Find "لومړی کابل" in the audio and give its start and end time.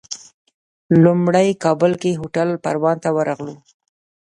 1.03-1.91